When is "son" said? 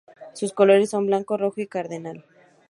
0.89-1.05